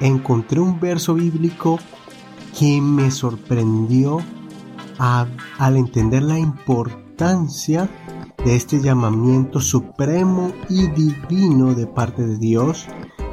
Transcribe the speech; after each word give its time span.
encontré 0.00 0.60
un 0.60 0.78
verso 0.80 1.14
bíblico 1.14 1.78
que 2.58 2.80
me 2.80 3.10
sorprendió 3.10 4.18
al 4.98 5.76
entender 5.76 6.22
la 6.22 6.38
importancia 6.38 7.88
de 8.44 8.56
este 8.56 8.80
llamamiento 8.80 9.60
supremo 9.60 10.52
y 10.68 10.88
divino 10.88 11.74
de 11.74 11.86
parte 11.86 12.26
de 12.26 12.38
Dios, 12.38 12.86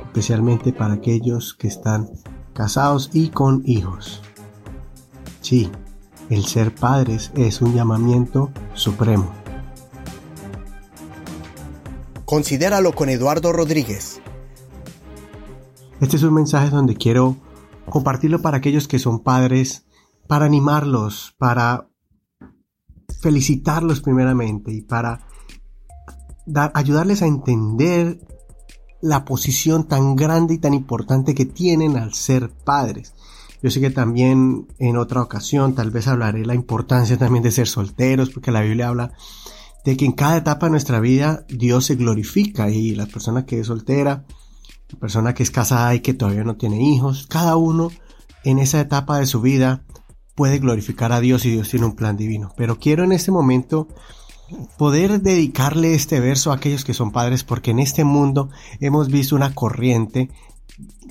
especialmente 0.06 0.74
para 0.74 0.96
aquellos 0.96 1.54
que 1.54 1.68
están 1.68 2.10
casados 2.54 3.10
y 3.14 3.30
con 3.30 3.62
hijos. 3.66 4.22
Sí, 5.42 5.70
el 6.30 6.46
ser 6.46 6.74
padres 6.74 7.32
es 7.36 7.62
un 7.62 7.76
llamamiento 7.76 8.52
supremo. 8.74 9.32
Considéralo 12.26 12.94
con 12.94 13.10
Eduardo 13.10 13.54
Rodríguez. 13.54 14.13
Este 16.04 16.18
es 16.18 16.24
un 16.24 16.34
mensaje 16.34 16.70
donde 16.70 16.96
quiero 16.96 17.38
compartirlo 17.88 18.42
para 18.42 18.58
aquellos 18.58 18.90
que 18.90 19.00
son 19.00 19.24
padres, 19.24 19.86
para 20.28 20.44
animarlos, 20.44 21.34
para 21.38 21.88
felicitarlos 23.22 24.02
primeramente 24.02 24.74
y 24.74 24.82
para 24.82 25.26
ayudarles 26.74 27.22
a 27.22 27.28
entender 27.28 28.20
la 29.02 29.24
posición 29.24 29.88
tan 29.88 30.18
grande 30.18 30.56
y 30.56 30.58
tan 30.58 30.74
importante 30.74 31.34
que 31.34 31.46
tienen 31.46 31.96
al 31.96 32.14
ser 32.14 32.50
padres. 32.50 33.14
Yo 33.62 33.72
sé 33.72 33.80
que 33.80 33.90
también 33.90 34.68
en 34.80 34.98
otra 34.98 35.22
ocasión 35.22 35.74
tal 35.74 35.90
vez 35.90 36.10
hablaré 36.10 36.46
la 36.46 36.54
importancia 36.54 37.18
también 37.18 37.44
de 37.44 37.52
ser 37.52 37.70
solteros, 37.70 38.30
porque 38.30 38.52
la 38.52 38.60
Biblia 38.60 38.90
habla 38.90 39.14
de 39.86 39.96
que 39.96 40.04
en 40.04 40.12
cada 40.12 40.36
etapa 40.36 40.66
de 40.66 40.72
nuestra 40.72 41.00
vida 41.00 41.46
Dios 41.48 41.86
se 41.86 41.96
glorifica 41.96 42.70
y 42.70 42.94
la 42.94 43.06
persona 43.06 43.46
que 43.46 43.62
es 43.62 43.68
soltera, 43.68 44.26
persona 44.94 45.34
que 45.34 45.44
es 45.44 45.52
casada 45.52 45.94
y 45.96 46.02
que 46.02 46.14
todavía 46.14 46.44
no 46.44 46.56
tiene 46.56 46.82
hijos, 46.82 47.28
cada 47.28 47.56
uno 47.56 47.92
en 48.44 48.60
esa 48.60 48.80
etapa 48.80 49.20
de 49.20 49.26
su 49.26 49.42
vida 49.42 49.84
puede 50.36 50.60
glorificar 50.60 51.12
a 51.12 51.20
Dios 51.20 51.46
y 51.46 51.52
Dios 51.52 51.70
tiene 51.70 51.86
un 51.86 51.96
plan 51.96 52.18
divino. 52.18 52.52
Pero 52.58 52.80
quiero 52.80 53.04
en 53.04 53.12
este 53.12 53.32
momento 53.32 53.88
poder 54.78 55.22
dedicarle 55.22 55.96
este 55.96 56.20
verso 56.20 56.52
a 56.52 56.56
aquellos 56.56 56.84
que 56.84 56.94
son 56.94 57.12
padres 57.12 57.44
porque 57.44 57.72
en 57.72 57.80
este 57.80 58.04
mundo 58.04 58.50
hemos 58.80 59.08
visto 59.08 59.36
una 59.36 59.54
corriente 59.54 60.30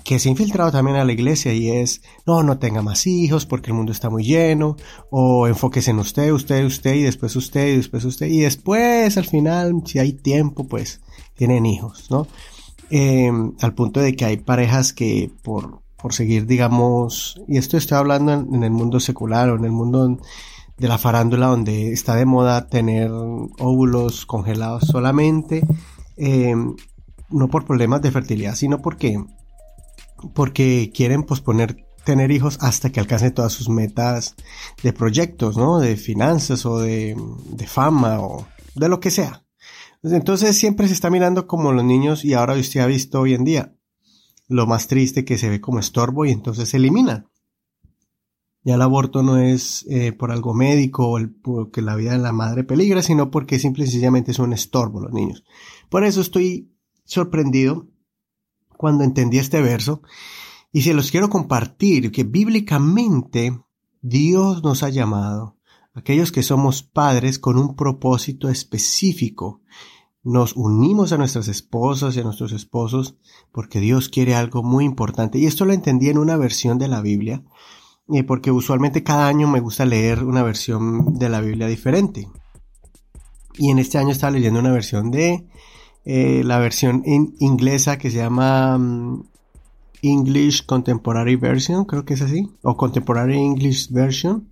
que 0.05 0.19
se 0.19 0.28
ha 0.28 0.33
infiltrado 0.33 0.72
también 0.72 0.96
a 0.96 1.05
la 1.05 1.12
iglesia 1.12 1.52
y 1.52 1.70
es, 1.70 2.02
no, 2.27 2.42
no 2.42 2.58
tenga 2.58 2.83
más 2.83 3.06
hijos 3.06 3.46
porque 3.46 3.70
el 3.70 3.77
mundo 3.77 3.92
está 3.92 4.11
muy 4.11 4.24
lleno, 4.24 4.77
o 5.11 5.46
enfóquese 5.46 5.92
en 5.92 6.00
usted, 6.00 6.33
usted, 6.33 6.64
usted, 6.64 6.94
y 6.94 7.02
después 7.02 7.36
usted, 7.36 7.69
y 7.69 7.77
después 7.77 8.05
usted, 8.05 8.27
y 8.27 8.41
después 8.41 9.17
al 9.17 9.27
final, 9.27 9.74
si 9.86 10.00
hay 10.00 10.12
tiempo, 10.12 10.67
pues 10.67 11.00
tienen 11.36 11.67
hijos, 11.67 12.11
¿no? 12.11 12.27
Em, 12.94 13.54
al 13.62 13.72
punto 13.72 14.00
de 14.00 14.14
que 14.14 14.26
hay 14.26 14.36
parejas 14.36 14.92
que 14.92 15.30
por, 15.42 15.80
por 15.96 16.12
seguir, 16.12 16.44
digamos, 16.44 17.40
y 17.48 17.56
esto 17.56 17.78
estoy 17.78 17.96
hablando 17.96 18.34
en, 18.34 18.62
el 18.62 18.70
mundo 18.70 19.00
secular 19.00 19.48
o 19.48 19.56
en 19.56 19.64
el 19.64 19.70
mundo 19.70 20.18
de 20.76 20.88
la 20.88 20.98
farándula 20.98 21.46
donde 21.46 21.90
está 21.90 22.16
de 22.16 22.26
moda 22.26 22.68
tener 22.68 23.10
óvulos 23.10 24.26
congelados 24.26 24.84
solamente, 24.84 25.66
em, 26.18 26.76
no 27.30 27.48
por 27.48 27.64
problemas 27.64 28.02
de 28.02 28.10
fertilidad, 28.10 28.56
sino 28.56 28.82
porque 28.82 29.18
porque 30.34 30.92
quieren 30.94 31.22
posponer 31.22 31.86
tener 32.04 32.30
hijos 32.30 32.58
hasta 32.60 32.90
que 32.90 33.00
alcance 33.00 33.30
todas 33.30 33.54
sus 33.54 33.70
metas 33.70 34.34
de 34.82 34.92
proyectos, 34.92 35.56
¿no? 35.56 35.78
De 35.78 35.96
finanzas 35.96 36.66
o 36.66 36.78
de, 36.78 37.16
fama 37.66 38.20
o 38.20 38.46
de 38.74 38.90
lo 38.90 39.00
que 39.00 39.10
sea. 39.10 39.44
Entonces 40.03 40.56
siempre 40.56 40.89
se 40.89 40.95
está 40.95 41.11
mirando 41.11 41.47
como 41.47 41.72
los 41.72 41.84
niños 41.84 42.25
y 42.25 42.34
ahora 42.34 42.55
usted 42.55 42.81
ha 42.81 42.86
visto 42.86 43.20
hoy 43.20 43.34
en 43.34 43.45
día 43.45 43.75
lo 44.48 44.67
más 44.67 44.89
triste 44.89 45.25
que 45.25 45.39
se 45.39 45.48
ve 45.48 45.61
como 45.61 45.78
estorbo 45.78 46.25
y 46.25 46.31
entonces 46.31 46.69
se 46.69 46.77
elimina. 46.77 47.27
Ya 48.64 48.77
el 48.77 48.83
aborto 48.83 49.23
no 49.23 49.39
es 49.39 49.85
eh, 49.89 50.12
por 50.12 50.30
algo 50.30 50.55
médico 50.55 51.08
o 51.08 51.18
el, 51.18 51.30
porque 51.30 51.83
la 51.83 51.96
vida 51.96 52.12
de 52.12 52.18
la 52.18 52.33
madre 52.33 52.62
peligra, 52.62 53.02
sino 53.02 53.30
porque 53.30 53.58
simple 53.58 53.85
y 53.85 53.86
sencillamente 53.86 54.30
es 54.30 54.39
un 54.39 54.52
estorbo 54.52 55.01
los 55.01 55.12
niños. 55.12 55.45
Por 55.89 56.05
eso 56.05 56.20
estoy 56.20 56.73
sorprendido 57.05 57.89
cuando 58.77 59.05
entendí 59.05 59.39
este 59.39 59.61
verso 59.61 60.02
y 60.73 60.83
se 60.83 60.95
los 60.95 61.11
quiero 61.11 61.29
compartir 61.29 62.12
que 62.12 62.24
bíblicamente 62.24 63.61
Dios 64.01 64.62
nos 64.62 64.83
ha 64.83 64.91
llamado, 64.91 65.57
aquellos 65.95 66.33
que 66.33 66.42
somos 66.42 66.83
padres, 66.83 67.39
con 67.39 67.58
un 67.58 67.77
propósito 67.77 68.48
específico. 68.48 69.61
Nos 70.23 70.55
unimos 70.55 71.13
a 71.13 71.19
nuestras 71.19 71.48
esposas 71.48 72.17
y 72.17 72.20
a 72.20 72.25
nuestros 72.25 72.53
esposos 72.53 73.17
porque 73.51 73.80
Dios 73.80 74.08
quiere 74.08 74.35
algo 74.35 74.63
muy 74.63 74.85
importante. 74.85 75.39
Y 75.39 75.47
esto 75.47 75.64
lo 75.64 75.73
entendí 75.73 76.08
en 76.08 76.19
una 76.19 76.36
versión 76.36 76.79
de 76.79 76.89
la 76.89 77.01
Biblia, 77.01 77.42
eh, 78.08 78.23
porque 78.23 78.51
usualmente 78.51 79.03
cada 79.03 79.27
año 79.27 79.48
me 79.48 79.61
gusta 79.61 79.85
leer 79.85 80.23
una 80.25 80.42
versión 80.42 81.19
de 81.19 81.29
la 81.29 81.41
Biblia 81.41 81.67
diferente. 81.67 82.29
Y 83.55 83.70
en 83.70 83.79
este 83.79 83.98
año 83.98 84.11
estaba 84.11 84.30
leyendo 84.30 84.61
una 84.61 84.73
versión 84.73 85.11
de 85.11 85.47
eh, 86.05 86.42
la 86.45 86.59
versión 86.59 87.03
en 87.05 87.35
inglesa 87.39 87.98
que 87.98 88.11
se 88.11 88.19
llama 88.19 88.79
mm, 88.79 89.24
English 90.03 90.67
Contemporary 90.67 91.36
Version, 91.36 91.85
creo 91.85 92.05
que 92.05 92.14
es 92.14 92.23
así, 92.23 92.48
o 92.63 92.77
Contemporary 92.77 93.39
English 93.39 93.91
Version. 93.91 94.52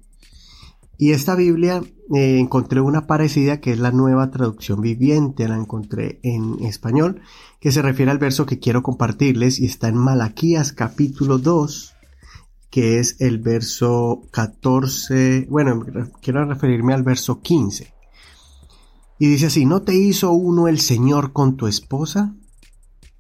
Y 1.01 1.13
esta 1.13 1.35
Biblia 1.35 1.83
eh, 2.15 2.39
encontré 2.39 2.83
una 2.83 3.07
parecida 3.07 3.59
que 3.59 3.73
es 3.73 3.79
la 3.79 3.91
nueva 3.91 4.31
traducción 4.31 4.83
viviente, 4.83 5.49
la 5.49 5.57
encontré 5.57 6.21
en 6.23 6.63
español, 6.63 7.23
que 7.59 7.73
se 7.73 7.81
refiere 7.81 8.11
al 8.11 8.19
verso 8.19 8.45
que 8.45 8.59
quiero 8.59 8.83
compartirles 8.83 9.61
y 9.61 9.65
está 9.65 9.89
en 9.89 9.97
Malaquías 9.97 10.75
capítulo 10.75 11.39
2, 11.39 11.95
que 12.69 12.99
es 12.99 13.19
el 13.19 13.39
verso 13.39 14.25
14, 14.31 15.47
bueno, 15.49 15.87
quiero 16.21 16.45
referirme 16.45 16.93
al 16.93 17.03
verso 17.03 17.41
15. 17.41 17.95
Y 19.19 19.27
dice 19.27 19.47
así, 19.47 19.65
¿no 19.65 19.81
te 19.81 19.95
hizo 19.95 20.33
uno 20.33 20.69
el 20.69 20.81
Señor 20.81 21.33
con 21.33 21.57
tu 21.57 21.67
esposa? 21.67 22.35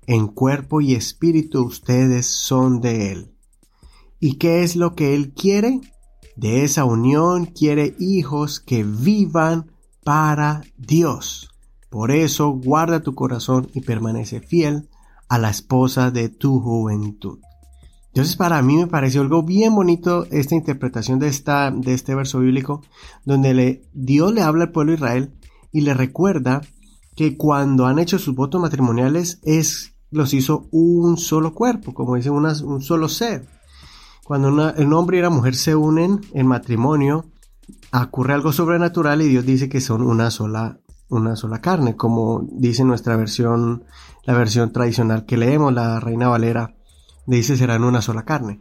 En 0.07 0.27
cuerpo 0.27 0.83
y 0.83 0.93
espíritu 0.93 1.65
ustedes 1.65 2.27
son 2.27 2.83
de 2.83 3.13
Él. 3.13 3.33
¿Y 4.19 4.35
qué 4.35 4.65
es 4.65 4.77
lo 4.77 4.95
que 4.95 5.15
Él 5.15 5.33
quiere? 5.33 5.81
De 6.37 6.65
esa 6.65 6.85
unión 6.85 7.47
quiere 7.47 7.95
hijos 7.99 8.61
que 8.61 8.85
vivan 8.85 9.71
para 10.05 10.63
Dios. 10.79 11.51
Por 11.91 12.11
eso 12.11 12.51
guarda 12.51 13.03
tu 13.03 13.15
corazón 13.15 13.69
y 13.75 13.81
permanece 13.81 14.41
fiel 14.41 14.89
a 15.29 15.39
la 15.39 15.51
esposa 15.51 16.11
de 16.11 16.29
tu 16.29 16.61
juventud. 16.61 17.39
Entonces 18.09 18.37
para 18.37 18.61
mí 18.63 18.77
me 18.77 18.87
pareció 18.87 19.21
algo 19.21 19.43
bien 19.43 19.75
bonito 19.75 20.27
esta 20.31 20.57
interpretación 20.57 21.19
de, 21.21 21.29
esta, 21.29 21.71
de 21.71 21.95
este 21.95 22.15
verso 22.15 22.41
bíblico 22.41 22.83
donde 23.25 23.55
le, 23.55 23.83
Dios 23.93 24.33
le 24.33 24.43
habla 24.43 24.65
al 24.65 24.73
pueblo 24.73 24.91
de 24.91 24.97
Israel 24.97 25.35
y 25.73 25.83
le 25.83 25.95
recuerda 25.95 26.61
que 27.15 27.37
cuando 27.37 27.87
han 27.87 27.99
hecho 27.99 28.19
sus 28.19 28.35
votos 28.35 28.61
matrimoniales 28.61 29.39
es 29.45 29.95
los 30.11 30.35
hizo 30.35 30.67
un 30.73 31.19
solo 31.19 31.55
cuerpo, 31.55 31.95
como 31.95 32.17
dice 32.17 32.31
un 32.31 32.83
solo 32.83 33.09
ser. 33.09 33.47
Cuando 34.25 34.71
el 34.71 34.93
hombre 34.93 35.19
y 35.19 35.23
la 35.23 35.31
mujer 35.31 35.55
se 35.55 35.75
unen 35.75 36.21
en 36.35 36.47
matrimonio, 36.47 37.27
ocurre 37.93 38.35
algo 38.35 38.53
sobrenatural 38.53 39.23
y 39.23 39.29
Dios 39.29 39.45
dice 39.45 39.69
que 39.69 39.81
son 39.81 40.03
una 40.03 40.31
sola, 40.31 40.79
una 41.09 41.37
sola 41.37 41.61
carne, 41.61 41.97
como 41.97 42.47
dice 42.53 42.85
nuestra 42.85 43.17
versión, 43.17 43.85
la 44.25 44.35
versión 44.35 44.73
tradicional 44.73 45.27
que 45.27 45.37
leemos, 45.37 45.73
la 45.73 46.01
Reina 46.01 46.29
Valera, 46.29 46.75
dice 47.27 47.57
serán 47.57 47.85
una 47.85 48.03
sola 48.03 48.25
carne. 48.25 48.61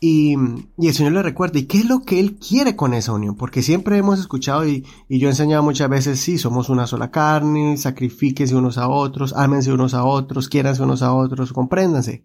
Y, 0.00 0.34
el 0.34 0.94
Señor 0.94 1.12
le 1.12 1.22
recuerda, 1.22 1.58
¿y 1.58 1.64
qué 1.64 1.78
es 1.78 1.84
lo 1.86 2.00
que 2.00 2.20
Él 2.20 2.36
quiere 2.38 2.76
con 2.76 2.94
esa 2.94 3.12
unión? 3.12 3.34
Porque 3.34 3.62
siempre 3.62 3.98
hemos 3.98 4.20
escuchado 4.20 4.66
y, 4.66 4.84
yo 5.08 5.28
he 5.28 5.30
enseñado 5.30 5.62
muchas 5.62 5.88
veces, 5.88 6.20
sí, 6.20 6.38
somos 6.38 6.68
una 6.68 6.86
sola 6.86 7.10
carne, 7.10 7.76
sacrifíquense 7.76 8.54
unos 8.54 8.78
a 8.78 8.88
otros, 8.88 9.34
ámense 9.36 9.72
unos 9.72 9.94
a 9.94 10.04
otros, 10.04 10.48
quiéranse 10.48 10.82
unos 10.82 11.02
a 11.02 11.12
otros, 11.12 11.52
compréndanse 11.52 12.24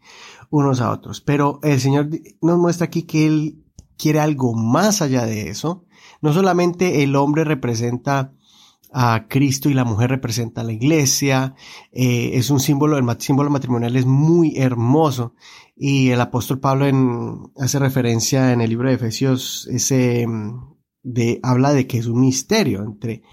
unos 0.49 0.81
a 0.81 0.91
otros. 0.91 1.21
Pero 1.21 1.59
el 1.63 1.79
Señor 1.79 2.09
nos 2.41 2.59
muestra 2.59 2.85
aquí 2.85 3.03
que 3.03 3.25
Él 3.25 3.63
quiere 3.97 4.19
algo 4.19 4.53
más 4.53 5.01
allá 5.01 5.25
de 5.25 5.49
eso. 5.49 5.85
No 6.21 6.33
solamente 6.33 7.03
el 7.03 7.15
hombre 7.15 7.43
representa 7.43 8.33
a 8.93 9.27
Cristo 9.27 9.69
y 9.69 9.73
la 9.73 9.85
mujer 9.85 10.11
representa 10.11 10.61
a 10.61 10.63
la 10.63 10.73
iglesia. 10.73 11.55
Eh, 11.91 12.31
es 12.33 12.49
un 12.49 12.59
símbolo, 12.59 12.97
el 12.97 13.05
símbolo 13.19 13.49
matrimonial 13.49 13.95
es 13.95 14.05
muy 14.05 14.57
hermoso. 14.57 15.33
Y 15.75 16.09
el 16.09 16.21
apóstol 16.21 16.59
Pablo 16.59 17.51
hace 17.57 17.79
referencia 17.79 18.53
en 18.53 18.61
el 18.61 18.69
libro 18.69 18.89
de 18.89 18.95
Efesios, 18.95 19.67
ese, 19.71 20.27
de, 21.01 21.39
habla 21.41 21.73
de 21.73 21.87
que 21.87 21.97
es 21.97 22.05
un 22.05 22.21
misterio 22.21 22.83
entre 22.83 23.23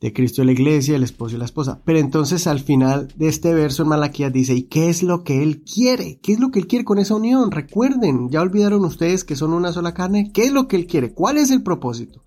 de 0.00 0.14
Cristo 0.14 0.42
y 0.42 0.46
la 0.46 0.52
iglesia, 0.52 0.96
el 0.96 1.02
esposo 1.02 1.36
y 1.36 1.38
la 1.38 1.44
esposa. 1.44 1.82
Pero 1.84 1.98
entonces 1.98 2.46
al 2.46 2.60
final 2.60 3.08
de 3.16 3.28
este 3.28 3.52
verso 3.52 3.82
en 3.82 3.90
Malaquías 3.90 4.32
dice, 4.32 4.54
¿y 4.54 4.62
qué 4.62 4.88
es 4.88 5.02
lo 5.02 5.24
que 5.24 5.42
él 5.42 5.62
quiere? 5.62 6.18
¿Qué 6.22 6.32
es 6.32 6.40
lo 6.40 6.50
que 6.50 6.60
él 6.60 6.66
quiere 6.66 6.84
con 6.84 6.98
esa 6.98 7.14
unión? 7.14 7.50
Recuerden, 7.50 8.30
ya 8.30 8.40
olvidaron 8.40 8.84
ustedes 8.84 9.24
que 9.24 9.36
son 9.36 9.52
una 9.52 9.72
sola 9.72 9.92
carne. 9.92 10.30
¿Qué 10.32 10.44
es 10.44 10.52
lo 10.52 10.68
que 10.68 10.76
él 10.76 10.86
quiere? 10.86 11.12
¿Cuál 11.12 11.36
es 11.36 11.50
el 11.50 11.62
propósito? 11.62 12.24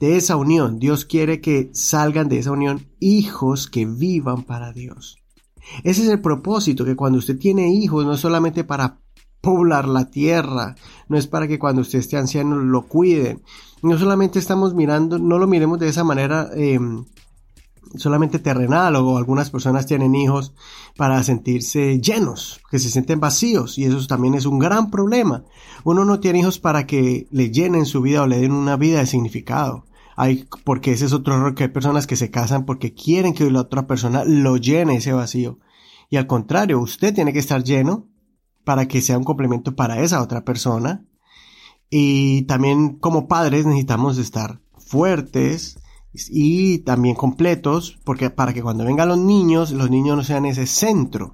De 0.00 0.16
esa 0.16 0.36
unión. 0.36 0.78
Dios 0.78 1.04
quiere 1.04 1.40
que 1.40 1.70
salgan 1.72 2.28
de 2.28 2.38
esa 2.38 2.52
unión 2.52 2.86
hijos 3.00 3.68
que 3.68 3.86
vivan 3.86 4.42
para 4.42 4.72
Dios. 4.72 5.18
Ese 5.84 6.02
es 6.02 6.08
el 6.08 6.20
propósito, 6.20 6.84
que 6.84 6.96
cuando 6.96 7.18
usted 7.18 7.38
tiene 7.38 7.72
hijos 7.72 8.04
no 8.04 8.14
es 8.14 8.20
solamente 8.20 8.64
para 8.64 9.00
poblar 9.40 9.86
la 9.86 10.10
tierra, 10.10 10.74
no 11.08 11.16
es 11.16 11.26
para 11.26 11.46
que 11.46 11.58
cuando 11.58 11.82
usted 11.82 11.98
esté 11.98 12.16
anciano 12.16 12.56
lo 12.56 12.86
cuiden. 12.86 13.42
No 13.82 13.98
solamente 13.98 14.38
estamos 14.38 14.74
mirando, 14.74 15.18
no 15.18 15.38
lo 15.38 15.46
miremos 15.46 15.78
de 15.78 15.88
esa 15.88 16.04
manera 16.04 16.50
em, 16.54 17.04
solamente 17.96 18.38
terrenal 18.38 18.96
o 18.96 19.16
algunas 19.16 19.50
personas 19.50 19.86
tienen 19.86 20.14
hijos 20.14 20.54
para 20.96 21.22
sentirse 21.22 22.00
llenos, 22.00 22.60
que 22.70 22.78
se 22.78 22.90
sienten 22.90 23.20
vacíos 23.20 23.78
y 23.78 23.84
eso 23.84 24.06
también 24.06 24.34
es 24.34 24.46
un 24.46 24.58
gran 24.58 24.90
problema. 24.90 25.44
Uno 25.84 26.04
no 26.04 26.20
tiene 26.20 26.40
hijos 26.40 26.58
para 26.58 26.86
que 26.86 27.26
le 27.30 27.50
llenen 27.50 27.86
su 27.86 28.02
vida 28.02 28.22
o 28.22 28.26
le 28.26 28.40
den 28.40 28.52
una 28.52 28.76
vida 28.76 28.98
de 28.98 29.06
significado. 29.06 29.86
Hay, 30.16 30.48
porque 30.64 30.92
ese 30.92 31.04
es 31.04 31.12
otro 31.12 31.36
error 31.36 31.54
que 31.54 31.64
hay 31.64 31.68
personas 31.68 32.06
que 32.06 32.16
se 32.16 32.30
casan 32.30 32.66
porque 32.66 32.92
quieren 32.92 33.34
que 33.34 33.50
la 33.50 33.60
otra 33.60 33.86
persona 33.86 34.24
lo 34.24 34.56
llene 34.56 34.96
ese 34.96 35.12
vacío. 35.12 35.58
Y 36.10 36.16
al 36.16 36.26
contrario, 36.26 36.80
usted 36.80 37.14
tiene 37.14 37.32
que 37.32 37.38
estar 37.38 37.62
lleno 37.62 38.08
para 38.64 38.88
que 38.88 39.00
sea 39.00 39.18
un 39.18 39.24
complemento 39.24 39.76
para 39.76 40.00
esa 40.00 40.22
otra 40.22 40.44
persona. 40.44 41.06
Y 41.90 42.42
también 42.42 42.98
como 42.98 43.28
padres 43.28 43.64
necesitamos 43.64 44.18
estar 44.18 44.60
fuertes 44.76 45.78
y 46.12 46.78
también 46.78 47.14
completos, 47.14 47.98
porque 48.04 48.30
para 48.30 48.52
que 48.52 48.62
cuando 48.62 48.84
vengan 48.84 49.08
los 49.08 49.18
niños, 49.18 49.70
los 49.72 49.90
niños 49.90 50.16
no 50.16 50.24
sean 50.24 50.46
ese 50.46 50.66
centro 50.66 51.32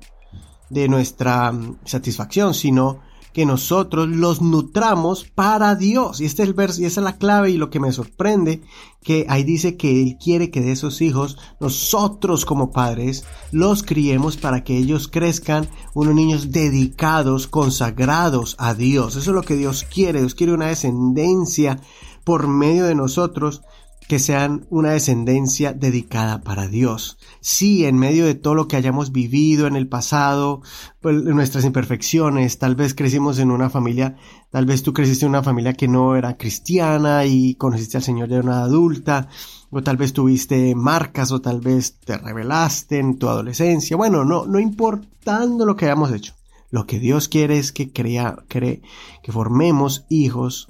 de 0.71 0.89
nuestra 0.89 1.53
mm, 1.53 1.79
satisfacción, 1.85 2.55
sino 2.55 3.01
que 3.33 3.47
nosotros 3.47 4.09
los 4.09 4.41
nutramos 4.41 5.25
para 5.25 5.75
Dios. 5.75 6.21
Y 6.21 6.25
este 6.25 6.43
es 6.45 6.49
el 6.49 6.55
verso, 6.55 6.81
y 6.81 6.85
esa 6.85 7.01
es 7.01 7.05
la 7.05 7.19
clave 7.19 7.51
y 7.51 7.57
lo 7.57 7.69
que 7.69 7.81
me 7.81 7.91
sorprende, 7.91 8.63
que 9.03 9.27
ahí 9.29 9.43
dice 9.43 9.77
que 9.77 10.03
Él 10.03 10.17
quiere 10.23 10.53
que 10.53 10.61
de 10.61 10.71
esos 10.71 11.03
hijos, 11.03 11.37
nosotros 11.59 12.45
como 12.45 12.71
padres, 12.71 13.25
los 13.51 13.83
criemos 13.83 14.37
para 14.37 14.63
que 14.63 14.79
ellos 14.79 15.09
crezcan 15.09 15.69
unos 15.95 16.15
niños 16.15 16.53
dedicados, 16.53 17.49
consagrados 17.49 18.55
a 18.61 18.73
Dios. 18.73 19.17
Eso 19.17 19.31
es 19.33 19.35
lo 19.35 19.43
que 19.43 19.57
Dios 19.57 19.83
quiere. 19.83 20.21
Dios 20.21 20.37
quiere 20.37 20.55
una 20.55 20.69
descendencia 20.69 21.81
por 22.23 22.47
medio 22.47 22.85
de 22.85 22.95
nosotros 22.95 23.63
que 24.09 24.19
sean 24.19 24.67
una 24.71 24.91
descendencia 24.91 25.73
dedicada 25.73 26.43
para 26.43 26.69
Dios. 26.69 27.19
Sí, 27.41 27.87
en 27.87 27.99
medio 27.99 28.27
de 28.27 28.35
todo 28.35 28.55
lo 28.55 28.69
que 28.69 28.77
hayamos 28.77 29.13
vivido 29.13 29.67
en 29.67 29.77
el 29.77 29.89
pasado, 29.89 30.63
pues, 31.01 31.23
nuestras 31.23 31.65
imperfecciones, 31.65 32.59
tal 32.59 32.75
vez 32.75 32.95
crecimos 32.95 33.39
en 33.39 33.51
una 33.51 33.71
familia, 33.71 34.17
tal 34.51 34.67
vez 34.67 34.83
tú 34.83 34.93
creciste 34.93 35.25
en 35.25 35.31
una 35.31 35.43
familia 35.43 35.73
que 35.73 35.89
no 35.89 36.17
era 36.17 36.37
cristiana 36.37 37.25
y 37.25 37.55
conociste 37.55 37.97
al 37.97 38.03
Señor 38.03 38.29
de 38.29 38.41
una 38.41 38.63
adulta, 38.63 39.29
o 39.71 39.83
tal 39.83 39.97
vez 39.97 40.13
tuviste 40.13 40.75
marcas, 40.75 41.33
o 41.33 41.41
tal 41.41 41.61
vez 41.61 41.99
te 42.05 42.19
rebelaste 42.19 42.99
en 42.99 43.19
tu 43.19 43.29
adolescencia. 43.29 43.97
Bueno, 43.97 44.25
no, 44.25 44.47
no 44.47 44.61
importando 44.61 45.65
lo 45.65 45.77
que 45.77 45.87
hayamos 45.87 46.13
hecho. 46.13 46.35
Lo 46.71 46.87
que 46.87 46.99
Dios 46.99 47.29
quiere 47.29 47.59
es 47.59 47.73
que 47.73 47.93
crea, 47.93 48.37
cree, 48.49 48.83
que 49.23 49.33
formemos 49.33 50.05
hijos 50.09 50.69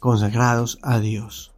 consagrados 0.00 0.78
a 0.82 0.98
Dios. 1.00 1.53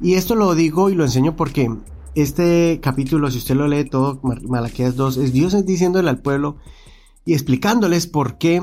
Y 0.00 0.14
esto 0.14 0.34
lo 0.34 0.54
digo 0.54 0.90
y 0.90 0.94
lo 0.94 1.04
enseño 1.04 1.36
porque 1.36 1.70
este 2.14 2.80
capítulo, 2.82 3.30
si 3.30 3.38
usted 3.38 3.54
lo 3.54 3.68
lee 3.68 3.84
todo, 3.84 4.20
Malaquías 4.22 4.96
2, 4.96 5.16
es 5.18 5.32
Dios 5.32 5.64
diciéndole 5.64 6.10
al 6.10 6.20
pueblo 6.20 6.56
y 7.24 7.34
explicándoles 7.34 8.06
por 8.06 8.38
qué 8.38 8.62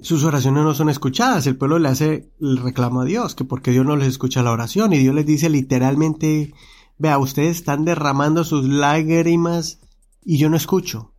sus 0.00 0.24
oraciones 0.24 0.64
no 0.64 0.74
son 0.74 0.88
escuchadas. 0.88 1.46
El 1.46 1.56
pueblo 1.56 1.78
le 1.78 1.88
hace 1.88 2.30
el 2.40 2.58
reclamo 2.58 3.02
a 3.02 3.04
Dios, 3.04 3.34
que 3.34 3.44
porque 3.44 3.70
Dios 3.70 3.86
no 3.86 3.96
les 3.96 4.08
escucha 4.08 4.42
la 4.42 4.52
oración. 4.52 4.92
Y 4.92 4.98
Dios 4.98 5.14
les 5.14 5.26
dice 5.26 5.48
literalmente, 5.48 6.52
vea, 6.98 7.18
ustedes 7.18 7.56
están 7.56 7.84
derramando 7.84 8.44
sus 8.44 8.64
lágrimas 8.64 9.80
y 10.24 10.38
yo 10.38 10.50
no 10.50 10.56
escucho. 10.56 11.12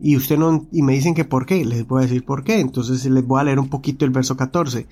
Y 0.00 0.16
usted 0.16 0.38
no, 0.38 0.68
y 0.70 0.82
me 0.82 0.92
dicen 0.92 1.14
que 1.14 1.24
por 1.24 1.44
qué, 1.44 1.64
les 1.64 1.86
voy 1.86 2.02
a 2.02 2.06
decir 2.06 2.24
por 2.24 2.44
qué. 2.44 2.60
Entonces 2.60 3.04
les 3.06 3.26
voy 3.26 3.40
a 3.40 3.44
leer 3.44 3.58
un 3.58 3.68
poquito 3.68 4.04
el 4.04 4.10
verso 4.10 4.36
14. 4.36 4.86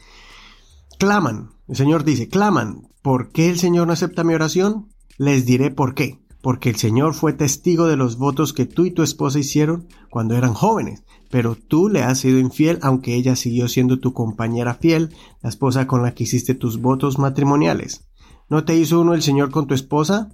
Claman, 0.98 1.50
el 1.68 1.76
Señor 1.76 2.04
dice, 2.04 2.28
claman, 2.28 2.88
¿por 3.02 3.30
qué 3.30 3.50
el 3.50 3.58
Señor 3.58 3.86
no 3.86 3.92
acepta 3.92 4.24
mi 4.24 4.32
oración? 4.32 4.88
Les 5.18 5.44
diré 5.44 5.70
por 5.70 5.94
qué. 5.94 6.20
Porque 6.40 6.70
el 6.70 6.76
Señor 6.76 7.12
fue 7.12 7.34
testigo 7.34 7.86
de 7.86 7.96
los 7.96 8.16
votos 8.16 8.54
que 8.54 8.64
tú 8.64 8.86
y 8.86 8.92
tu 8.92 9.02
esposa 9.02 9.38
hicieron 9.38 9.88
cuando 10.10 10.36
eran 10.36 10.54
jóvenes, 10.54 11.02
pero 11.30 11.54
tú 11.54 11.88
le 11.88 12.02
has 12.02 12.20
sido 12.20 12.38
infiel 12.38 12.78
aunque 12.82 13.14
ella 13.14 13.36
siguió 13.36 13.68
siendo 13.68 13.98
tu 13.98 14.14
compañera 14.14 14.74
fiel, 14.74 15.14
la 15.42 15.50
esposa 15.50 15.86
con 15.86 16.02
la 16.02 16.14
que 16.14 16.22
hiciste 16.24 16.54
tus 16.54 16.80
votos 16.80 17.18
matrimoniales. 17.18 18.06
¿No 18.48 18.64
te 18.64 18.76
hizo 18.76 19.00
uno 19.00 19.12
el 19.12 19.22
Señor 19.22 19.50
con 19.50 19.66
tu 19.66 19.74
esposa? 19.74 20.30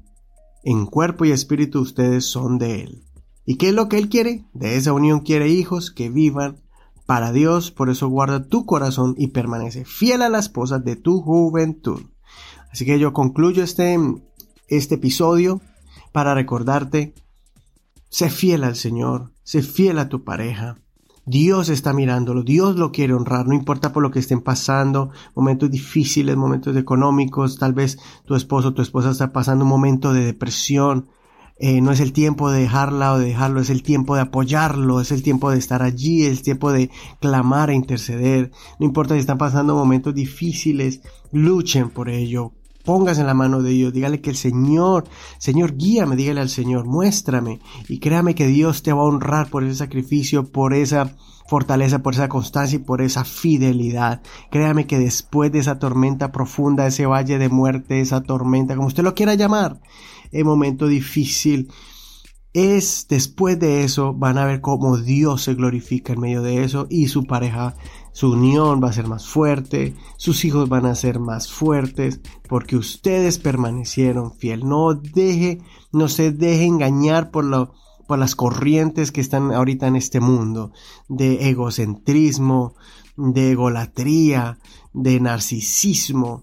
En 0.62 0.86
cuerpo 0.86 1.24
y 1.24 1.32
espíritu 1.32 1.80
ustedes 1.80 2.26
son 2.26 2.58
de 2.58 2.82
Él. 2.82 3.04
¿Y 3.44 3.56
qué 3.56 3.70
es 3.70 3.74
lo 3.74 3.88
que 3.88 3.98
Él 3.98 4.08
quiere? 4.08 4.44
De 4.52 4.76
esa 4.76 4.92
unión 4.92 5.20
quiere 5.20 5.48
hijos 5.48 5.90
que 5.90 6.08
vivan 6.08 6.61
para 7.12 7.30
Dios, 7.30 7.70
por 7.70 7.90
eso 7.90 8.08
guarda 8.08 8.42
tu 8.42 8.64
corazón 8.64 9.14
y 9.18 9.28
permanece 9.28 9.84
fiel 9.84 10.22
a 10.22 10.30
la 10.30 10.38
esposa 10.38 10.78
de 10.78 10.96
tu 10.96 11.20
juventud. 11.20 12.00
Así 12.70 12.86
que 12.86 12.98
yo 12.98 13.12
concluyo 13.12 13.62
este, 13.62 13.98
este 14.68 14.94
episodio 14.94 15.60
para 16.12 16.32
recordarte, 16.32 17.12
sé 18.08 18.30
fiel 18.30 18.64
al 18.64 18.76
Señor, 18.76 19.30
sé 19.42 19.60
fiel 19.60 19.98
a 19.98 20.08
tu 20.08 20.24
pareja. 20.24 20.78
Dios 21.26 21.68
está 21.68 21.92
mirándolo, 21.92 22.44
Dios 22.44 22.76
lo 22.76 22.92
quiere 22.92 23.12
honrar, 23.12 23.46
no 23.46 23.52
importa 23.52 23.92
por 23.92 24.02
lo 24.02 24.10
que 24.10 24.20
estén 24.20 24.40
pasando, 24.40 25.10
momentos 25.34 25.70
difíciles, 25.70 26.34
momentos 26.34 26.74
económicos, 26.78 27.58
tal 27.58 27.74
vez 27.74 27.98
tu 28.24 28.36
esposo 28.36 28.68
o 28.68 28.72
tu 28.72 28.80
esposa 28.80 29.10
está 29.10 29.34
pasando 29.34 29.66
un 29.66 29.70
momento 29.70 30.14
de 30.14 30.24
depresión, 30.24 31.10
eh, 31.58 31.81
no 31.81 31.93
es 31.93 32.00
el 32.00 32.12
tiempo 32.12 32.50
de 32.50 32.60
dejarla 32.60 33.12
o 33.12 33.19
de 33.19 33.26
dejarlo, 33.26 33.60
es 33.60 33.70
el 33.70 33.82
tiempo 33.82 34.14
de 34.14 34.22
apoyarlo, 34.22 35.00
es 35.00 35.12
el 35.12 35.22
tiempo 35.22 35.50
de 35.50 35.58
estar 35.58 35.82
allí, 35.82 36.25
es 36.25 36.38
el 36.38 36.43
tiempo 36.43 36.72
de 36.72 36.90
clamar 37.20 37.70
e 37.70 37.75
interceder. 37.75 38.50
No 38.78 38.87
importa 38.87 39.14
si 39.14 39.20
están 39.20 39.38
pasando 39.38 39.75
momentos 39.75 40.14
difíciles, 40.14 41.00
luchen 41.31 41.90
por 41.90 42.08
ello. 42.08 42.52
Póngase 42.84 43.20
en 43.20 43.28
la 43.28 43.34
mano 43.34 43.62
de 43.62 43.70
Dios, 43.70 43.93
dígale 43.93 44.20
que 44.20 44.31
el 44.31 44.37
Señor, 44.37 45.04
Señor, 45.38 45.76
guíame, 45.76 46.16
dígale 46.16 46.40
al 46.40 46.49
Señor, 46.49 46.84
muéstrame 46.84 47.60
y 47.88 48.00
créame 48.00 48.34
que 48.34 48.48
Dios 48.48 48.82
te 48.82 48.93
va 48.93 49.02
a 49.02 49.05
honrar 49.05 49.48
por 49.48 49.62
ese 49.62 49.76
sacrificio, 49.76 50.50
por 50.50 50.75
esa 50.75 51.14
fortaleza, 51.46 52.02
por 52.02 52.14
esa 52.14 52.28
constancia 52.28 52.76
y 52.76 52.80
por 52.80 53.02
esa 53.02 53.24
fidelidad. 53.24 54.22
Créame 54.50 54.86
que 54.86 54.98
después 54.98 55.52
de 55.52 55.58
esa 55.58 55.78
tormenta 55.78 56.32
profunda, 56.32 56.86
ese 56.86 57.06
valle 57.06 57.38
de 57.38 57.48
muerte, 57.48 58.00
esa 58.00 58.22
tormenta, 58.22 58.74
como 58.74 58.88
usted 58.88 59.02
lo 59.02 59.14
quiera 59.14 59.34
llamar, 59.34 59.80
el 60.30 60.44
momento 60.44 60.86
difícil, 60.86 61.68
es 62.52 63.06
después 63.08 63.58
de 63.58 63.82
eso 63.82 64.12
van 64.12 64.36
a 64.36 64.44
ver 64.44 64.60
cómo 64.60 64.98
Dios 64.98 65.43
se 65.43 65.55
glorifica 65.55 66.12
en 66.12 66.20
medio 66.20 66.43
de 66.43 66.64
eso 66.64 66.86
y 66.90 67.08
su 67.08 67.24
pareja, 67.24 67.76
su 68.12 68.32
unión 68.32 68.82
va 68.82 68.90
a 68.90 68.93
ser 68.93 69.08
más 69.08 69.26
fuerte, 69.26 69.94
sus 70.19 70.44
hijos 70.44 70.69
van 70.69 70.84
a 70.84 70.94
ser 70.94 71.19
más 71.19 71.50
fuertes 71.50 72.20
porque 72.48 72.76
ustedes 72.76 73.38
permanecieron 73.38 74.34
fiel. 74.34 74.69
No 74.69 74.93
deje, 74.94 75.62
no 75.93 76.08
se 76.08 76.31
deje 76.31 76.64
engañar 76.64 77.31
por 77.31 77.44
lo, 77.44 77.72
las 78.16 78.34
corrientes 78.34 79.12
que 79.12 79.20
están 79.20 79.52
ahorita 79.52 79.86
en 79.86 79.96
este 79.96 80.20
mundo 80.20 80.72
de 81.08 81.48
egocentrismo, 81.48 82.74
de 83.16 83.52
egolatría, 83.52 84.58
de 84.92 85.20
narcisismo, 85.20 86.42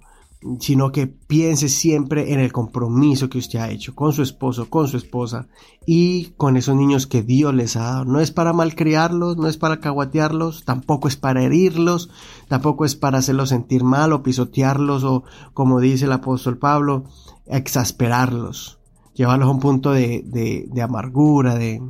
sino 0.60 0.92
que 0.92 1.08
piense 1.08 1.68
siempre 1.68 2.34
en 2.34 2.40
el 2.40 2.54
compromiso 2.54 3.30
que 3.30 3.40
usted 3.40 3.60
ha 3.60 3.70
hecho 3.70 3.94
con 3.94 4.14
su 4.14 4.22
esposo, 4.22 4.70
con 4.70 4.88
su 4.88 4.96
esposa 4.96 5.48
y 5.86 6.32
con 6.38 6.56
esos 6.56 6.76
niños 6.76 7.08
que 7.08 7.24
Dios 7.24 7.54
les 7.54 7.76
ha 7.76 7.84
dado. 7.84 8.06
No 8.06 8.22
es 8.22 8.32
para 8.32 8.54
malcriarlos, 8.54 9.36
no 9.36 9.50
es 9.50 9.58
para 9.58 9.82
caguatearlos, 9.82 10.64
tampoco 10.64 11.10
es 11.10 11.18
para 11.18 11.44
herirlos, 11.44 12.10
tampoco 12.48 12.86
es 12.86 12.96
para 12.96 13.18
hacerlos 13.18 13.50
sentir 13.50 13.84
mal 13.84 14.14
o 14.14 14.24
pisotearlos 14.24 15.04
o, 15.04 15.24
como 15.54 15.82
dice 15.82 16.06
el 16.06 16.14
apóstol 16.14 16.58
Pablo, 16.58 17.04
exasperarlos, 17.46 18.79
llevarlos 19.20 19.50
a 19.50 19.52
un 19.52 19.60
punto 19.60 19.92
de, 19.92 20.24
de, 20.26 20.82
amargura, 20.82 21.56
de, 21.56 21.82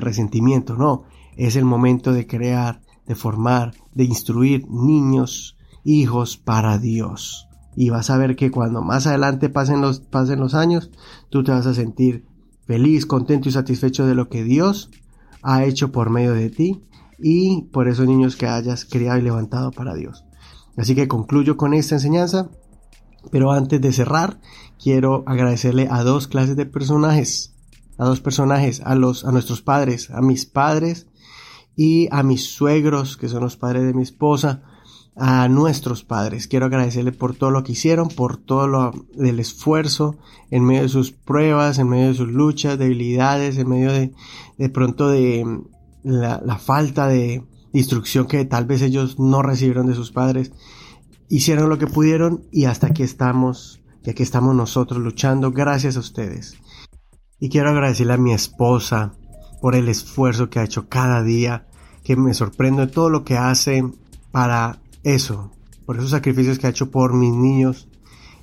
resentimiento. 0.00 0.76
No, 0.76 1.02
es 1.36 1.56
el 1.56 1.64
momento 1.64 2.12
de 2.12 2.28
crear, 2.28 2.80
de 3.06 3.16
formar, 3.16 3.74
de 3.92 4.04
instruir 4.04 4.68
niños, 4.68 5.56
hijos 5.82 6.36
para 6.36 6.78
Dios 6.78 7.48
y 7.74 7.90
vas 7.90 8.08
a 8.08 8.16
ver 8.16 8.36
que 8.36 8.50
cuando 8.50 8.82
más 8.82 9.06
adelante 9.06 9.50
pasen 9.50 9.80
los, 9.80 10.00
pasen 10.00 10.40
los 10.40 10.54
años, 10.54 10.90
tú 11.28 11.44
te 11.44 11.50
vas 11.50 11.66
a 11.66 11.74
sentir 11.74 12.24
feliz, 12.64 13.04
contento 13.04 13.48
y 13.48 13.52
satisfecho 13.52 14.06
de 14.06 14.14
lo 14.14 14.28
que 14.28 14.44
Dios 14.44 14.90
ha 15.42 15.64
hecho 15.64 15.92
por 15.92 16.08
medio 16.08 16.32
de 16.32 16.50
ti 16.50 16.84
y 17.18 17.62
por 17.72 17.88
esos 17.88 18.06
niños 18.06 18.36
que 18.36 18.46
hayas 18.46 18.84
criado 18.84 19.18
y 19.18 19.22
levantado 19.22 19.72
para 19.72 19.94
Dios. 19.94 20.24
Así 20.76 20.94
que 20.94 21.08
concluyo 21.08 21.56
con 21.56 21.74
esta 21.74 21.96
enseñanza, 21.96 22.48
pero 23.30 23.52
antes 23.52 23.80
de 23.80 23.92
cerrar, 23.92 24.40
quiero 24.82 25.24
agradecerle 25.26 25.88
a 25.90 26.02
dos 26.02 26.28
clases 26.28 26.56
de 26.56 26.66
personajes, 26.66 27.54
a 27.98 28.04
dos 28.04 28.20
personajes, 28.20 28.80
a 28.84 28.94
los, 28.94 29.24
a 29.24 29.32
nuestros 29.32 29.62
padres, 29.62 30.10
a 30.10 30.20
mis 30.20 30.46
padres 30.46 31.06
y 31.76 32.08
a 32.10 32.22
mis 32.22 32.44
suegros, 32.44 33.16
que 33.16 33.28
son 33.28 33.42
los 33.42 33.56
padres 33.56 33.84
de 33.84 33.94
mi 33.94 34.02
esposa, 34.02 34.62
a 35.16 35.48
nuestros 35.48 36.04
padres. 36.04 36.46
Quiero 36.46 36.66
agradecerle 36.66 37.12
por 37.12 37.34
todo 37.34 37.50
lo 37.50 37.64
que 37.64 37.72
hicieron, 37.72 38.08
por 38.08 38.36
todo 38.36 38.68
lo, 38.68 38.92
el 39.18 39.40
esfuerzo 39.40 40.16
en 40.50 40.64
medio 40.64 40.82
de 40.82 40.88
sus 40.90 41.10
pruebas, 41.10 41.78
en 41.78 41.88
medio 41.88 42.08
de 42.08 42.14
sus 42.14 42.28
luchas, 42.28 42.78
debilidades, 42.78 43.56
en 43.56 43.68
medio 43.68 43.92
de, 43.92 44.12
de 44.58 44.68
pronto 44.68 45.08
de 45.08 45.62
la, 46.02 46.58
falta 46.58 47.08
de, 47.08 47.42
instrucción 47.72 48.26
que 48.26 48.44
tal 48.46 48.64
vez 48.64 48.80
ellos 48.80 49.18
no 49.18 49.42
recibieron 49.42 49.86
de 49.86 49.94
sus 49.94 50.10
padres, 50.10 50.52
hicieron 51.28 51.68
lo 51.68 51.78
que 51.78 51.86
pudieron 51.86 52.44
y 52.50 52.64
hasta 52.64 52.88
aquí 52.88 53.02
estamos, 53.02 53.82
y 54.04 54.10
aquí 54.10 54.22
estamos 54.22 54.54
nosotros 54.54 55.00
luchando 55.00 55.52
gracias 55.52 55.96
a 55.96 56.00
ustedes. 56.00 56.56
Y 57.38 57.48
quiero 57.48 57.70
agradecerle 57.70 58.14
a 58.14 58.18
mi 58.18 58.32
esposa 58.32 59.14
por 59.60 59.74
el 59.74 59.88
esfuerzo 59.88 60.48
que 60.48 60.58
ha 60.58 60.64
hecho 60.64 60.88
cada 60.88 61.22
día, 61.22 61.66
que 62.04 62.16
me 62.16 62.34
sorprende 62.34 62.86
todo 62.86 63.10
lo 63.10 63.24
que 63.24 63.36
hace 63.36 63.84
para 64.30 64.80
eso, 65.02 65.52
por 65.84 65.96
esos 65.96 66.10
sacrificios 66.10 66.58
que 66.58 66.66
ha 66.66 66.70
hecho 66.70 66.90
por 66.90 67.14
mis 67.14 67.32
niños 67.32 67.88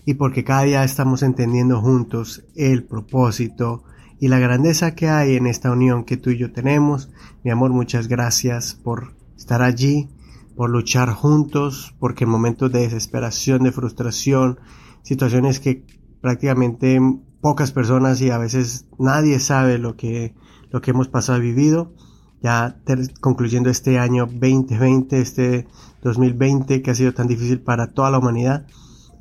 y 0.05 0.15
porque 0.15 0.43
cada 0.43 0.63
día 0.63 0.83
estamos 0.83 1.23
entendiendo 1.23 1.81
juntos 1.81 2.43
el 2.55 2.83
propósito 2.83 3.83
y 4.19 4.27
la 4.27 4.39
grandeza 4.39 4.95
que 4.95 5.09
hay 5.09 5.35
en 5.35 5.47
esta 5.47 5.71
unión 5.71 6.03
que 6.03 6.17
tú 6.17 6.29
y 6.29 6.37
yo 6.37 6.51
tenemos. 6.51 7.09
Mi 7.43 7.51
amor, 7.51 7.71
muchas 7.71 8.07
gracias 8.07 8.73
por 8.73 9.15
estar 9.37 9.61
allí, 9.61 10.09
por 10.55 10.69
luchar 10.69 11.09
juntos, 11.11 11.95
porque 11.99 12.25
en 12.25 12.29
momentos 12.29 12.71
de 12.71 12.81
desesperación, 12.81 13.63
de 13.63 13.71
frustración, 13.71 14.59
situaciones 15.01 15.59
que 15.59 15.85
prácticamente 16.21 16.99
pocas 17.41 17.71
personas 17.71 18.21
y 18.21 18.29
a 18.29 18.37
veces 18.37 18.87
nadie 18.97 19.39
sabe 19.39 19.77
lo 19.77 19.97
que, 19.97 20.33
lo 20.71 20.81
que 20.81 20.91
hemos 20.91 21.09
pasado 21.09 21.39
y 21.39 21.41
vivido. 21.41 21.93
Ya 22.41 22.77
concluyendo 23.21 23.69
este 23.69 23.99
año 23.99 24.25
2020, 24.25 25.19
este 25.19 25.67
2020 26.01 26.81
que 26.81 26.91
ha 26.91 26.95
sido 26.95 27.13
tan 27.13 27.27
difícil 27.27 27.61
para 27.61 27.87
toda 27.87 28.11
la 28.11 28.19
humanidad, 28.19 28.67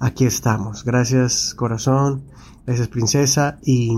aquí 0.00 0.24
estamos. 0.24 0.84
Gracias 0.84 1.54
corazón, 1.54 2.24
gracias 2.66 2.88
princesa 2.88 3.58
y 3.64 3.96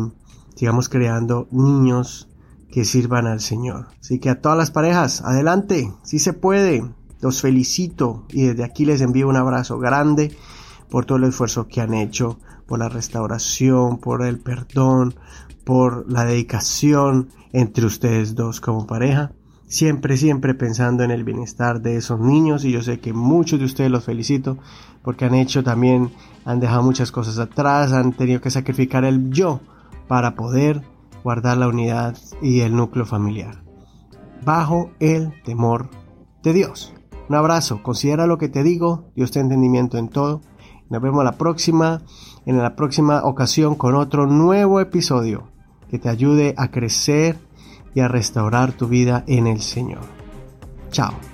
sigamos 0.55 0.88
creando 0.88 1.49
niños 1.50 2.29
que 2.71 2.85
sirvan 2.85 3.26
al 3.26 3.41
Señor. 3.41 3.88
Así 4.00 4.19
que 4.19 4.31
a 4.31 4.41
todas 4.41 4.59
las 4.59 4.71
parejas, 4.71 5.23
adelante, 5.23 5.93
si 6.03 6.19
se 6.19 6.33
puede. 6.33 6.85
Los 7.25 7.40
felicito 7.40 8.26
y 8.28 8.43
desde 8.43 8.64
aquí 8.64 8.85
les 8.85 9.00
envío 9.00 9.26
un 9.31 9.37
abrazo 9.37 9.78
grande 9.78 10.37
por 10.90 11.07
todo 11.07 11.16
el 11.16 11.25
esfuerzo 11.25 11.69
que 11.69 11.81
han 11.81 11.95
hecho, 11.95 12.38
por 12.66 12.78
la 12.78 12.90
restauración, 12.90 13.97
por 13.97 14.23
el 14.23 14.40
perdón, 14.40 15.14
por 15.64 16.04
la 16.07 16.26
dedicación 16.26 17.31
entre 17.54 17.87
ustedes 17.87 18.35
dos 18.35 18.61
como 18.61 18.87
pareja. 18.87 19.33
Siempre, 19.66 20.19
siempre 20.19 20.52
pensando 20.52 21.02
en 21.02 21.11
el 21.11 21.25
bienestar 21.25 21.81
de 21.81 21.97
esos 21.97 22.21
niños 22.21 22.62
y 22.66 22.73
yo 22.73 22.83
sé 22.83 23.00
que 23.00 23.14
muchos 23.14 23.59
de 23.59 23.64
ustedes 23.64 23.90
los 23.90 24.04
felicito 24.04 24.59
porque 25.02 25.25
han 25.25 25.35
hecho 25.35 25.64
también, 25.64 26.11
han 26.45 26.61
dejado 26.61 26.83
muchas 26.83 27.11
cosas 27.11 27.38
atrás, 27.38 27.95
han 27.95 28.12
tenido 28.12 28.43
que 28.43 28.50
sacrificar 28.50 29.07
el 29.07 29.31
yo 29.31 29.61
para 30.09 30.35
poder 30.35 30.83
guardar 31.23 31.57
la 31.57 31.69
unidad 31.69 32.19
y 32.43 32.61
el 32.61 32.76
núcleo 32.76 33.07
familiar. 33.07 33.64
Bajo 34.45 34.90
el 35.00 35.33
temor 35.43 35.88
de 36.43 36.52
Dios. 36.52 36.93
Un 37.28 37.35
abrazo, 37.35 37.83
considera 37.83 38.26
lo 38.26 38.38
que 38.38 38.49
te 38.49 38.62
digo, 38.62 39.04
Dios 39.16 39.31
te 39.31 39.40
entendimiento 39.40 39.97
en 39.97 40.09
todo. 40.09 40.43
Nos 40.90 41.00
vemos 41.00 41.25
la 41.25 41.33
próxima, 41.33 42.02
en 42.45 42.59
la 42.59 42.76
próxima 42.76 43.25
ocasión 43.25 43.75
con 43.75 43.95
otro 43.95 44.26
nuevo 44.26 44.81
episodio 44.81 45.49
que 45.88 45.99
te 45.99 46.09
ayude 46.09 46.54
a 46.57 46.71
crecer 46.71 47.38
y 47.95 48.00
a 48.00 48.09
restaurar 48.09 48.73
tu 48.73 48.88
vida 48.88 49.25
en 49.26 49.47
el 49.47 49.61
Señor. 49.61 50.02
Chao. 50.90 51.34